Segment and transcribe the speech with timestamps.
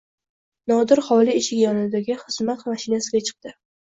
[0.71, 3.55] Nodir hovli eshigi yonidagi xizmat mashinasiga chiqdi.